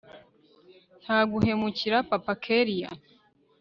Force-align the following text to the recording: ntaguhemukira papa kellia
ntaguhemukira 1.03 1.97
papa 2.09 2.33
kellia 2.43 2.89